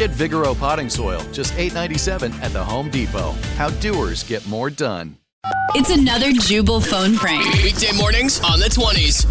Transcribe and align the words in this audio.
Get 0.00 0.12
Vigoro 0.12 0.58
potting 0.58 0.88
soil, 0.88 1.20
just 1.30 1.52
$8.97 1.58 2.32
at 2.40 2.54
the 2.54 2.64
Home 2.64 2.88
Depot. 2.88 3.32
How 3.56 3.68
doers 3.68 4.22
get 4.22 4.46
more 4.48 4.70
done. 4.70 5.14
It's 5.74 5.90
another 5.90 6.32
Jubal 6.32 6.80
phone 6.80 7.16
prank. 7.16 7.44
Weekday 7.62 7.94
mornings 7.98 8.40
on 8.40 8.60
the 8.60 8.68
20s. 8.68 9.30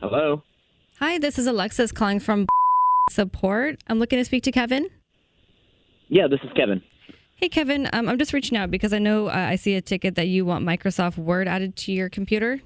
Hello. 0.00 0.42
Hi, 0.98 1.18
this 1.18 1.38
is 1.38 1.46
Alexis 1.46 1.92
calling 1.92 2.20
from 2.20 2.46
support. 3.10 3.78
I'm 3.86 3.98
looking 3.98 4.18
to 4.18 4.24
speak 4.24 4.44
to 4.44 4.50
Kevin. 4.50 4.88
Yeah, 6.08 6.26
this 6.26 6.40
is 6.42 6.48
Kevin. 6.56 6.80
Hey, 7.36 7.50
Kevin, 7.50 7.86
um, 7.92 8.08
I'm 8.08 8.16
just 8.16 8.32
reaching 8.32 8.56
out 8.56 8.70
because 8.70 8.94
I 8.94 8.98
know 8.98 9.26
uh, 9.26 9.32
I 9.50 9.56
see 9.56 9.74
a 9.74 9.82
ticket 9.82 10.14
that 10.14 10.28
you 10.28 10.46
want 10.46 10.64
Microsoft 10.64 11.18
Word 11.18 11.46
added 11.46 11.76
to 11.76 11.92
your 11.92 12.08
computer. 12.08 12.62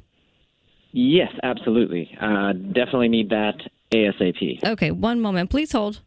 Yes, 0.92 1.30
absolutely. 1.42 2.10
Uh, 2.20 2.52
definitely 2.52 3.08
need 3.08 3.30
that 3.30 3.54
ASAP. 3.92 4.62
Okay, 4.64 4.90
one 4.90 5.20
moment. 5.20 5.50
Please 5.50 5.72
hold. 5.72 6.00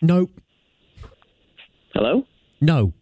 Nope. 0.00 0.30
Hello? 1.92 2.24
No. 2.60 2.92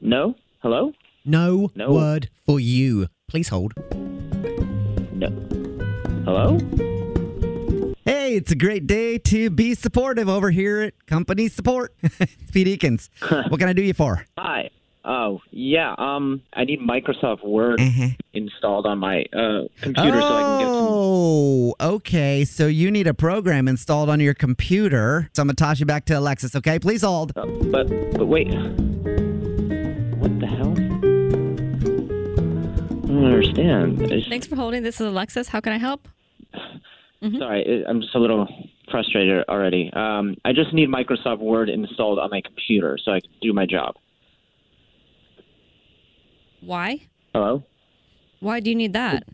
No? 0.00 0.34
Hello? 0.60 0.92
No, 1.24 1.70
No. 1.76 1.92
word 1.92 2.28
for 2.44 2.58
you. 2.58 3.06
Please 3.28 3.48
hold. 3.48 3.72
No. 5.14 5.28
Hello? 6.24 6.58
Hey, 8.04 8.34
it's 8.34 8.50
a 8.50 8.56
great 8.56 8.86
day 8.88 9.18
to 9.18 9.50
be 9.50 9.74
supportive 9.74 10.28
over 10.28 10.50
here 10.50 10.80
at 10.80 11.06
Company 11.06 11.48
Support. 11.48 11.94
it's 12.02 12.50
Pete 12.50 12.66
Eakins. 12.66 13.08
what 13.50 13.60
can 13.60 13.68
I 13.68 13.72
do 13.72 13.82
you 13.82 13.94
for? 13.94 14.26
Hi. 14.36 14.68
Oh, 15.04 15.40
yeah. 15.50 15.94
Um, 15.98 16.42
I 16.52 16.64
need 16.64 16.80
Microsoft 16.80 17.44
Word 17.44 17.80
Uh-huh. 17.80 18.08
installed 18.34 18.86
on 18.86 18.98
my 18.98 19.24
uh, 19.32 19.62
computer 19.80 20.20
so 20.20 20.36
I 20.36 20.42
can 20.42 20.58
get 20.60 20.66
some. 20.68 20.86
Oh, 20.90 21.74
okay. 21.80 22.44
So 22.44 22.66
you 22.68 22.88
need 22.90 23.08
a 23.08 23.14
program 23.14 23.66
installed 23.66 24.08
on 24.08 24.20
your 24.20 24.34
computer. 24.34 25.28
So 25.34 25.42
I'm 25.42 25.48
going 25.48 25.56
to 25.56 25.64
toss 25.64 25.80
you 25.80 25.86
back 25.86 26.04
to 26.06 26.18
Alexis, 26.18 26.54
okay? 26.54 26.78
Please 26.78 27.02
hold. 27.02 27.32
Uh, 27.36 27.46
but 27.46 27.88
but 28.16 28.26
wait. 28.26 28.48
What 30.18 30.38
the 30.38 30.46
hell? 30.46 30.72
I 30.72 30.74
don't 33.14 33.24
understand. 33.24 34.02
It's- 34.02 34.28
Thanks 34.28 34.46
for 34.46 34.54
holding. 34.56 34.82
This 34.84 35.00
is 35.00 35.06
Alexis. 35.08 35.48
How 35.48 35.60
can 35.60 35.72
I 35.72 35.78
help? 35.78 36.08
Mm-hmm. 37.22 37.38
Sorry, 37.38 37.84
I- 37.84 37.88
I'm 37.90 38.00
just 38.00 38.14
a 38.14 38.18
little 38.18 38.46
frustrated 38.90 39.44
already. 39.48 39.90
Um, 39.92 40.36
I 40.44 40.52
just 40.52 40.72
need 40.72 40.88
Microsoft 40.88 41.38
Word 41.40 41.68
installed 41.68 42.18
on 42.18 42.30
my 42.30 42.40
computer 42.40 42.98
so 43.04 43.12
I 43.12 43.20
can 43.20 43.30
do 43.40 43.52
my 43.52 43.66
job. 43.66 43.96
Why? 46.64 47.00
Hello? 47.34 47.62
Why 48.40 48.60
do 48.60 48.70
you 48.70 48.76
need 48.76 48.92
that? 48.94 49.24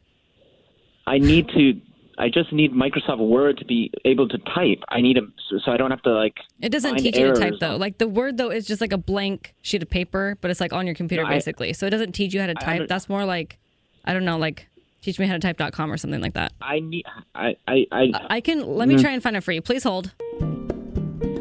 I 1.06 1.19
need 1.19 1.49
to. 1.50 1.81
I 2.19 2.28
just 2.28 2.53
need 2.53 2.72
Microsoft 2.72 3.19
Word 3.19 3.59
to 3.59 3.65
be 3.65 3.93
able 4.05 4.28
to 4.28 4.39
type. 4.39 4.83
I 4.89 5.00
need 5.00 5.16
a 5.19 5.21
so- 5.65 5.71
I 5.71 5.77
don't 5.77 5.91
have 5.91 6.03
to 6.03 6.11
like. 6.12 6.34
It 6.61 6.71
doesn't 6.71 6.97
teach 6.97 7.16
you 7.16 7.33
to 7.33 7.39
type 7.41 7.55
though. 7.61 7.77
Like 7.77 7.99
the 7.99 8.09
Word 8.09 8.37
though 8.39 8.50
is 8.50 8.66
just 8.66 8.81
like 8.81 8.93
a 8.93 8.99
blank 8.99 9.55
sheet 9.62 9.83
of 9.83 9.89
paper, 9.91 10.37
but 10.41 10.50
it's 10.50 10.61
like 10.61 10.72
on 10.72 10.84
your 10.87 10.94
computer 10.97 11.22
No, 11.22 11.28
I- 11.28 11.34
basically. 11.34 11.72
So 11.72 11.87
it 11.87 11.91
doesn't 11.91 12.12
teach 12.12 12.34
you 12.34 12.41
how 12.41 12.47
to 12.49 12.55
type. 12.55 12.89
That's 12.89 13.09
more 13.09 13.25
like 13.25 13.59
I 14.05 14.12
don't 14.12 14.25
know, 14.25 14.37
like 14.39 14.66
teach 15.00 15.19
me 15.19 15.27
how 15.27 15.34
to 15.34 15.39
type.com 15.39 15.93
or 15.93 15.97
something 15.97 16.21
like 16.21 16.34
that. 16.34 16.53
I 16.60 16.81
need. 16.81 17.05
I. 17.34 17.56
I. 17.69 17.87
I 17.93 18.10
I 18.31 18.41
can 18.41 18.66
let 18.66 18.89
me 18.89 18.97
Mm. 18.97 19.00
try 19.00 19.12
and 19.12 19.22
find 19.22 19.37
it 19.37 19.43
for 19.43 19.53
you. 19.53 19.62
Please 19.62 19.84
hold. 19.84 20.12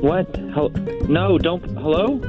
what? 0.01 0.33
Hel- 0.53 0.69
no, 1.09 1.37
don't. 1.39 1.63
Hello? 1.71 2.21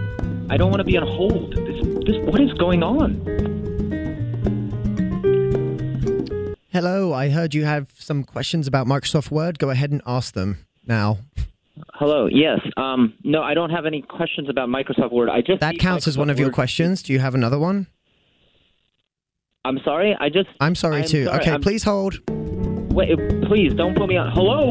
I 0.50 0.56
don't 0.56 0.70
want 0.70 0.80
to 0.80 0.84
be 0.84 0.96
on 0.96 1.06
hold. 1.06 1.54
This. 1.54 1.84
This. 2.06 2.16
What 2.26 2.40
is 2.40 2.52
going 2.54 2.82
on? 2.82 3.22
Hello, 6.80 7.12
I 7.12 7.28
heard 7.28 7.54
you 7.56 7.64
have 7.64 7.90
some 7.98 8.22
questions 8.22 8.68
about 8.68 8.86
Microsoft 8.86 9.32
Word. 9.32 9.58
Go 9.58 9.70
ahead 9.70 9.90
and 9.90 10.00
ask 10.06 10.32
them 10.34 10.64
now. 10.86 11.18
Hello. 11.94 12.28
Yes. 12.30 12.60
Um. 12.76 13.14
No, 13.24 13.42
I 13.42 13.54
don't 13.54 13.70
have 13.70 13.84
any 13.84 14.00
questions 14.00 14.48
about 14.48 14.68
Microsoft 14.68 15.10
Word. 15.10 15.28
I 15.28 15.40
just. 15.40 15.58
That 15.58 15.72
need 15.72 15.80
counts 15.80 16.06
as 16.06 16.16
one 16.16 16.28
Microsoft 16.28 16.30
of 16.30 16.38
your 16.38 16.48
Word- 16.50 16.54
questions. 16.54 17.02
Do 17.02 17.12
you 17.12 17.18
have 17.18 17.34
another 17.34 17.58
one? 17.58 17.88
I'm 19.64 19.80
sorry. 19.84 20.16
I 20.20 20.28
just. 20.28 20.50
I'm 20.60 20.76
sorry 20.76 20.98
I'm 21.02 21.08
too. 21.08 21.24
sorry, 21.24 21.40
okay, 21.40 21.50
I'm- 21.50 21.62
please 21.62 21.82
hold. 21.82 22.20
Wait. 22.92 23.18
Please 23.48 23.74
don't 23.74 23.96
put 23.96 24.08
me 24.08 24.16
on. 24.16 24.30
Hello. 24.30 24.70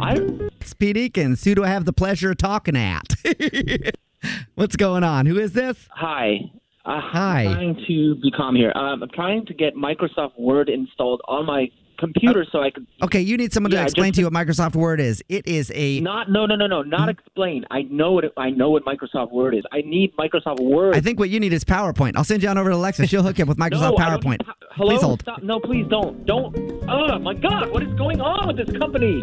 I. 0.00 0.14
It's 0.62 0.72
Pete 0.72 0.96
Eakins. 0.96 1.44
Who 1.44 1.54
do 1.54 1.62
I 1.62 1.68
have 1.68 1.84
the 1.84 1.92
pleasure 1.92 2.30
of 2.30 2.38
talking 2.38 2.74
at? 2.74 3.12
What's 4.54 4.76
going 4.76 5.04
on? 5.04 5.26
Who 5.26 5.38
is 5.38 5.52
this? 5.52 5.76
Hi. 5.90 6.38
Uh, 6.86 7.00
Hi. 7.00 7.42
I'm 7.46 7.52
trying 7.54 7.84
to 7.88 8.14
be 8.16 8.30
calm 8.30 8.54
here. 8.54 8.72
Um, 8.76 9.02
I'm 9.02 9.08
trying 9.12 9.44
to 9.46 9.54
get 9.54 9.74
Microsoft 9.74 10.38
Word 10.38 10.68
installed 10.68 11.20
on 11.26 11.44
my 11.44 11.66
computer 11.98 12.46
so 12.52 12.60
I 12.62 12.70
can. 12.70 12.86
Okay, 13.02 13.20
you 13.20 13.36
need 13.36 13.52
someone 13.52 13.72
Yeah, 13.72 13.78
to 13.78 13.82
I 13.82 13.84
explain 13.86 14.12
just- 14.12 14.16
to 14.16 14.20
you 14.20 14.26
what 14.26 14.34
Microsoft 14.34 14.76
Word 14.76 15.00
is. 15.00 15.20
It 15.28 15.48
is 15.48 15.72
a. 15.74 15.98
Not 16.00 16.30
no 16.30 16.46
no 16.46 16.54
no 16.54 16.68
no 16.68 16.82
not 16.82 17.08
explain. 17.08 17.64
I 17.72 17.82
know 17.82 18.12
what 18.12 18.24
it, 18.24 18.32
I 18.36 18.50
know 18.50 18.70
what 18.70 18.84
Microsoft 18.84 19.32
Word 19.32 19.54
is. 19.56 19.64
I 19.72 19.80
need 19.80 20.14
Microsoft 20.16 20.60
Word. 20.60 20.94
I 20.94 21.00
think 21.00 21.18
what 21.18 21.28
you 21.30 21.40
need 21.40 21.52
is 21.52 21.64
PowerPoint. 21.64 22.12
I'll 22.16 22.22
send 22.22 22.44
you 22.44 22.48
on 22.50 22.56
over 22.58 22.70
to 22.70 22.76
Alexa. 22.76 23.06
She'll 23.08 23.24
hook 23.24 23.38
you 23.38 23.42
up 23.42 23.48
with 23.48 23.58
no, 23.58 23.64
Microsoft 23.64 23.98
I 23.98 24.10
don't 24.10 24.22
PowerPoint. 24.22 24.46
need- 24.46 24.54
Hello. 24.72 24.90
Please 24.90 25.02
hold. 25.02 25.20
Stop. 25.22 25.42
No, 25.42 25.58
please 25.58 25.86
don't. 25.88 26.24
Don't. 26.24 26.54
Oh 26.88 27.18
my 27.18 27.34
God! 27.34 27.72
What 27.72 27.82
is 27.82 27.92
going 27.94 28.20
on 28.20 28.46
with 28.46 28.58
this 28.64 28.76
company? 28.78 29.20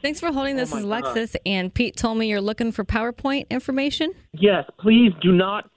Thanks 0.00 0.20
for 0.20 0.30
holding. 0.30 0.54
This 0.56 0.70
Oh 0.72 0.76
my 0.76 0.80
is 0.80 0.84
God. 0.86 1.04
Alexis, 1.16 1.36
and 1.44 1.74
Pete 1.74 1.96
told 1.96 2.18
me 2.18 2.28
you're 2.28 2.40
looking 2.40 2.70
for 2.70 2.84
PowerPoint 2.84 3.48
information. 3.50 4.12
Yes, 4.32 4.64
please 4.78 5.10
do 5.22 5.32
not 5.32 5.68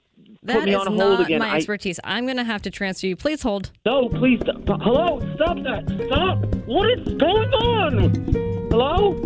That 0.42 0.56
put 0.56 0.64
me 0.64 0.70
is 0.70 0.76
on 0.78 0.86
hold 0.86 0.98
not 0.98 1.20
again. 1.20 1.38
my 1.40 1.50
I- 1.50 1.56
expertise. 1.56 2.00
I'm 2.02 2.24
going 2.24 2.38
to 2.38 2.44
have 2.44 2.62
to 2.62 2.70
transfer 2.70 3.06
you. 3.06 3.16
Please 3.16 3.42
hold. 3.42 3.70
No, 3.84 4.08
please. 4.08 4.40
Stop. 4.42 4.80
Hello, 4.82 5.20
stop 5.34 5.56
that! 5.64 5.84
Stop! 6.06 6.44
What 6.66 6.88
is 6.98 7.14
going 7.18 7.50
on? 7.52 8.68
Hello? 8.70 9.20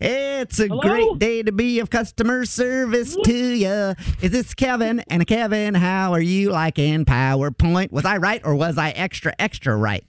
It's 0.00 0.58
a 0.58 0.66
Hello? 0.66 0.80
great 0.80 1.18
day 1.20 1.42
to 1.44 1.52
be 1.52 1.78
of 1.78 1.90
customer 1.90 2.44
service 2.44 3.16
to 3.24 3.32
you. 3.54 3.94
Is 4.20 4.32
this 4.32 4.52
Kevin? 4.52 4.98
And 5.08 5.24
Kevin, 5.28 5.74
how 5.74 6.12
are 6.12 6.20
you 6.20 6.50
liking 6.50 7.04
PowerPoint? 7.04 7.92
Was 7.92 8.04
I 8.04 8.16
right 8.16 8.40
or 8.44 8.56
was 8.56 8.78
I 8.78 8.90
extra, 8.90 9.32
extra 9.38 9.76
right? 9.76 10.04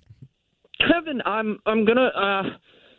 Kevin, 0.80 1.22
I'm 1.26 1.60
I'm 1.68 1.86
gonna. 1.86 2.08
Uh, 2.08 2.44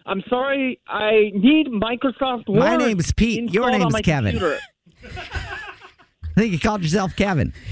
I'm 0.07 0.23
sorry. 0.31 0.79
I 0.87 1.33
need 1.35 1.67
Microsoft 1.67 2.49
Word. 2.49 2.61
My 2.61 2.77
name's 2.77 3.13
Pete. 3.13 3.53
Your 3.53 3.69
installed 3.71 3.83
on 3.87 3.93
name's 3.93 4.05
Kevin. 4.05 4.59
computer. 6.35 6.41
I 6.41 6.41
think 6.41 6.53
you 6.53 6.59
called 6.59 6.83
yourself 6.83 7.17
Kevin. 7.17 7.53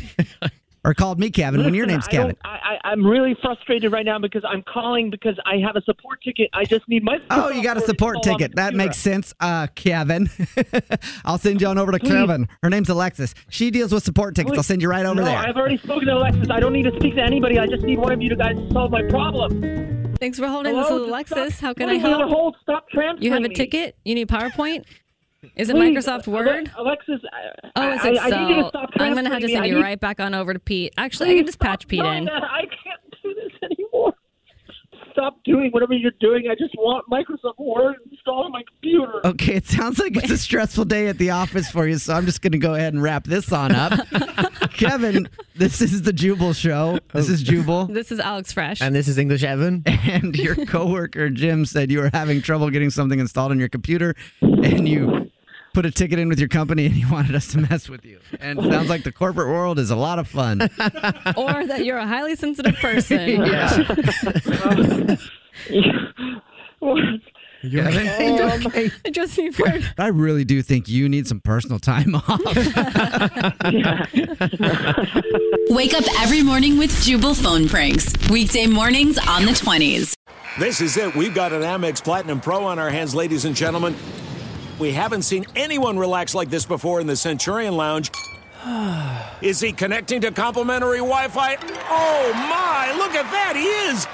or 0.84 0.94
called 0.94 1.18
me 1.18 1.30
Kevin 1.30 1.64
when 1.64 1.74
your 1.74 1.86
name's 1.86 2.08
Kevin. 2.08 2.36
I, 2.44 2.48
I, 2.48 2.88
I'm 2.88 3.06
really 3.06 3.36
frustrated 3.40 3.92
right 3.92 4.04
now 4.04 4.18
because 4.18 4.42
I'm 4.44 4.62
calling 4.62 5.10
because 5.10 5.38
I 5.46 5.56
have 5.64 5.76
a 5.76 5.82
support 5.82 6.20
ticket. 6.22 6.50
I 6.52 6.64
just 6.64 6.88
need 6.88 7.04
my. 7.04 7.18
Oh, 7.30 7.50
you 7.50 7.62
got 7.62 7.76
a 7.76 7.80
support 7.80 8.22
ticket. 8.22 8.56
That 8.56 8.70
computer. 8.70 8.76
makes 8.88 8.98
sense, 8.98 9.32
uh, 9.40 9.68
Kevin. 9.74 10.28
I'll 11.24 11.38
send 11.38 11.60
you 11.60 11.68
on 11.68 11.78
over 11.78 11.92
to 11.92 11.98
Please. 11.98 12.10
Kevin. 12.10 12.48
Her 12.62 12.70
name's 12.70 12.88
Alexis. 12.88 13.34
She 13.48 13.70
deals 13.70 13.92
with 13.92 14.02
support 14.02 14.34
tickets. 14.34 14.56
I'll 14.56 14.64
send 14.64 14.82
you 14.82 14.88
right 14.88 15.06
over 15.06 15.20
no, 15.20 15.24
there. 15.24 15.38
I've 15.38 15.56
already 15.56 15.78
spoken 15.78 16.08
to 16.08 16.14
Alexis. 16.14 16.48
I 16.50 16.58
don't 16.60 16.72
need 16.72 16.84
to 16.84 16.96
speak 16.96 17.14
to 17.14 17.22
anybody. 17.22 17.58
I 17.58 17.66
just 17.66 17.84
need 17.84 17.98
one 17.98 18.12
of 18.12 18.20
you 18.20 18.28
to 18.30 18.36
guys 18.36 18.56
to 18.56 18.72
solve 18.72 18.90
my 18.90 19.02
problem. 19.08 20.16
Thanks 20.18 20.38
for 20.38 20.46
holding. 20.46 20.74
Hello? 20.74 20.98
This 20.98 21.02
is 21.02 21.08
Alexis. 21.08 21.54
stop 21.56 21.60
How 21.60 21.74
can 21.74 21.88
I 21.88 21.94
putting 21.94 22.02
me 22.02 22.12
on 22.12 22.20
help? 22.20 22.32
hold. 22.32 22.56
Stop 22.62 22.88
transferring 22.90 23.22
You 23.24 23.32
have 23.32 23.44
a 23.44 23.48
me. 23.48 23.54
ticket? 23.54 23.96
You 24.04 24.14
need 24.14 24.28
PowerPoint? 24.28 24.84
Is 25.56 25.68
it 25.68 25.74
Please, 25.76 25.96
Microsoft 25.96 26.26
Word? 26.28 26.70
Alexis, 26.76 27.20
I, 27.32 27.70
Oh, 27.76 27.92
is 27.94 28.00
I, 28.02 28.08
it 28.10 28.18
I, 28.18 28.24
I 28.26 28.30
need 28.48 28.48
you 28.48 28.54
to 28.56 28.62
so? 28.62 28.68
stop 28.68 28.90
I'm 28.98 29.14
gonna 29.14 29.28
have 29.30 29.40
to 29.42 29.48
send 29.48 29.66
you 29.66 29.74
need- 29.76 29.82
right 29.82 29.98
back 30.00 30.20
on 30.20 30.34
over 30.34 30.52
to 30.52 30.58
Pete. 30.60 30.92
Actually, 30.96 31.32
I 31.32 31.34
can 31.36 31.46
just 31.46 31.58
patch 31.58 31.88
Pete 31.88 32.00
in. 32.04 32.24
that. 32.26 32.44
I 32.44 32.60
can't 32.62 33.00
do 33.22 33.34
this 33.34 33.52
anymore. 33.62 34.14
Stop 35.12 35.42
doing 35.44 35.70
whatever 35.72 35.92
you're 35.92 36.12
doing. 36.20 36.48
I 36.50 36.54
just 36.54 36.74
want 36.76 37.04
Microsoft 37.10 37.58
Word 37.58 37.96
installed 38.10 38.46
on 38.46 38.52
my 38.52 38.62
computer. 38.66 39.26
Okay, 39.26 39.56
it 39.56 39.66
sounds 39.66 39.98
like 39.98 40.16
it's 40.16 40.30
a 40.30 40.38
stressful 40.38 40.86
day 40.86 41.08
at 41.08 41.18
the 41.18 41.30
office 41.30 41.70
for 41.70 41.86
you, 41.86 41.98
so 41.98 42.14
I'm 42.14 42.24
just 42.24 42.40
going 42.40 42.52
to 42.52 42.58
go 42.58 42.74
ahead 42.74 42.94
and 42.94 43.02
wrap 43.02 43.24
this 43.24 43.52
on 43.52 43.72
up. 43.74 43.92
Kevin, 44.72 45.28
this 45.54 45.82
is 45.82 46.00
the 46.02 46.14
Jubal 46.14 46.54
Show. 46.54 46.98
This 47.12 47.28
is 47.28 47.42
Jubal. 47.42 47.86
This 47.92 48.10
is 48.10 48.20
Alex 48.20 48.52
Fresh. 48.54 48.80
And 48.80 48.94
this 48.94 49.06
is 49.06 49.18
English 49.18 49.42
Evan. 49.42 49.82
And 50.12 50.34
your 50.36 50.54
coworker 50.66 51.28
Jim 51.30 51.64
said 51.66 51.90
you 51.90 51.98
were 52.00 52.10
having 52.12 52.40
trouble 52.42 52.70
getting 52.70 52.90
something 52.90 53.18
installed 53.20 53.50
on 53.50 53.58
your 53.58 53.68
computer, 53.68 54.14
and 54.40 54.88
you 54.88 55.30
put 55.72 55.86
a 55.86 55.90
ticket 55.90 56.18
in 56.18 56.28
with 56.28 56.38
your 56.38 56.48
company, 56.48 56.86
and 56.86 56.94
you 56.94 57.08
wanted 57.12 57.34
us 57.34 57.48
to 57.48 57.58
mess 57.58 57.88
with 57.88 58.04
you. 58.04 58.20
And 58.40 58.58
it 58.58 58.70
sounds 58.70 58.88
like 58.88 59.04
the 59.04 59.12
corporate 59.12 59.48
world 59.48 59.78
is 59.78 59.90
a 59.90 59.96
lot 59.96 60.18
of 60.18 60.28
fun. 60.28 60.62
or 61.36 61.66
that 61.66 61.82
you're 61.84 61.98
a 61.98 62.06
highly 62.06 62.36
sensitive 62.36 62.76
person. 62.76 63.18
Kevin, 67.62 68.70
I 68.74 68.90
just 69.12 69.38
need. 69.38 69.54
I 69.96 70.08
really 70.08 70.44
do 70.44 70.62
think 70.62 70.88
you 70.88 71.08
need 71.08 71.28
some 71.28 71.40
personal 71.40 71.78
time 71.78 72.16
off. 72.16 72.40
Wake 75.68 75.94
up 75.94 76.04
every 76.20 76.42
morning 76.42 76.76
with 76.76 76.90
Jubal 77.04 77.34
phone 77.34 77.68
pranks. 77.68 78.12
Weekday 78.28 78.66
mornings 78.66 79.16
on 79.28 79.44
the 79.44 79.52
20s. 79.52 80.14
This 80.58 80.80
is 80.80 80.96
it. 80.96 81.14
We've 81.14 81.34
got 81.34 81.52
an 81.52 81.62
Amex 81.62 82.02
Platinum 82.02 82.40
Pro 82.40 82.64
on 82.64 82.80
our 82.80 82.90
hands, 82.90 83.14
ladies 83.14 83.44
and 83.44 83.54
gentlemen. 83.54 83.94
We 84.78 84.92
haven't 84.92 85.22
seen 85.22 85.46
anyone 85.54 85.98
relax 85.98 86.34
like 86.34 86.50
this 86.50 86.64
before 86.64 87.00
in 87.00 87.06
the 87.06 87.16
Centurion 87.16 87.76
Lounge. 87.76 88.10
Is 89.42 89.60
he 89.60 89.72
connecting 89.72 90.20
to 90.22 90.30
complimentary 90.30 90.98
Wi 90.98 91.28
Fi? 91.28 91.56
Oh 91.88 92.32
my, 92.34 92.94
look 92.96 93.14
at 93.14 93.30
that, 93.32 93.54
he 93.56 93.66
is! 93.90 94.06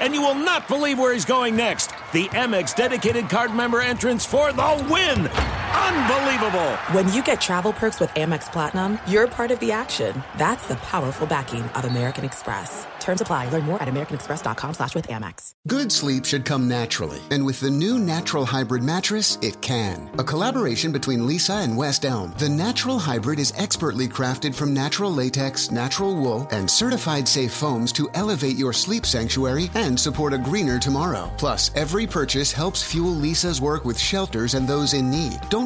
And 0.00 0.14
you 0.14 0.20
will 0.20 0.34
not 0.34 0.68
believe 0.68 0.98
where 0.98 1.12
he's 1.12 1.24
going 1.24 1.56
next. 1.56 1.90
The 2.12 2.28
Amex 2.28 2.74
dedicated 2.74 3.30
card 3.30 3.54
member 3.54 3.80
entrance 3.80 4.26
for 4.26 4.52
the 4.52 4.86
win! 4.90 5.30
Unbelievable! 5.74 6.72
When 6.92 7.12
you 7.12 7.22
get 7.22 7.40
travel 7.40 7.72
perks 7.72 8.00
with 8.00 8.10
Amex 8.10 8.50
Platinum, 8.52 8.98
you're 9.06 9.26
part 9.26 9.50
of 9.50 9.60
the 9.60 9.72
action. 9.72 10.22
That's 10.36 10.66
the 10.66 10.76
powerful 10.76 11.26
backing 11.26 11.62
of 11.62 11.84
American 11.84 12.24
Express. 12.24 12.86
Terms 13.00 13.20
apply. 13.20 13.50
Learn 13.50 13.64
more 13.64 13.80
at 13.80 13.88
americanexpress.com 13.88 14.74
slash 14.74 14.94
with 14.94 15.06
Amex. 15.08 15.52
Good 15.68 15.92
sleep 15.92 16.24
should 16.24 16.44
come 16.44 16.68
naturally, 16.68 17.20
and 17.30 17.46
with 17.46 17.60
the 17.60 17.70
new 17.70 17.98
Natural 18.00 18.44
Hybrid 18.44 18.82
mattress, 18.82 19.38
it 19.42 19.60
can. 19.62 20.10
A 20.18 20.24
collaboration 20.24 20.90
between 20.90 21.20
Leesa 21.20 21.62
and 21.64 21.76
West 21.76 22.04
Elm, 22.04 22.34
the 22.38 22.48
Natural 22.48 22.98
Hybrid 22.98 23.38
is 23.38 23.52
expertly 23.56 24.08
crafted 24.08 24.54
from 24.54 24.74
natural 24.74 25.12
latex, 25.12 25.70
natural 25.70 26.16
wool, 26.16 26.48
and 26.50 26.68
certified 26.68 27.28
safe 27.28 27.52
foams 27.52 27.92
to 27.92 28.08
elevate 28.14 28.56
your 28.56 28.72
sleep 28.72 29.06
sanctuary 29.06 29.70
and 29.74 29.98
support 29.98 30.32
a 30.32 30.38
greener 30.38 30.78
tomorrow. 30.78 31.30
Plus, 31.38 31.70
every 31.76 32.06
purchase 32.06 32.50
helps 32.52 32.82
fuel 32.82 33.14
Leesa's 33.14 33.60
work 33.60 33.84
with 33.84 33.98
shelters 33.98 34.54
and 34.54 34.66
those 34.66 34.94
in 34.94 35.08
need. 35.10 35.38
Don't 35.48 35.65